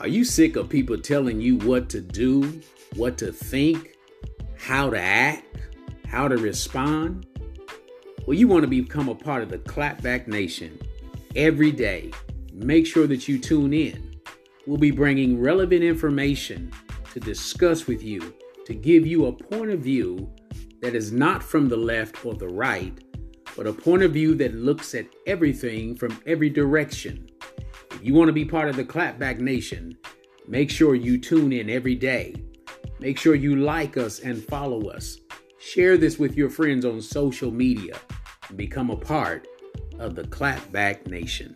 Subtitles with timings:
[0.00, 2.62] Are you sick of people telling you what to do,
[2.96, 3.98] what to think,
[4.56, 5.44] how to act,
[6.06, 7.26] how to respond?
[8.26, 10.80] Well, you want to become a part of the Clapback Nation
[11.36, 12.12] every day.
[12.54, 14.18] Make sure that you tune in.
[14.66, 16.72] We'll be bringing relevant information
[17.12, 20.32] to discuss with you, to give you a point of view
[20.80, 22.98] that is not from the left or the right,
[23.54, 27.29] but a point of view that looks at everything from every direction.
[28.02, 29.98] You want to be part of the Clapback Nation,
[30.48, 32.34] make sure you tune in every day.
[32.98, 35.18] Make sure you like us and follow us.
[35.58, 37.98] Share this with your friends on social media
[38.48, 39.46] and become a part
[39.98, 41.54] of the Clapback Nation.